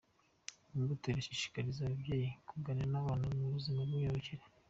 [0.75, 4.43] Imbuto irashishikariza ababyeyi kuganira n’abana ku buzima bw’imyororokere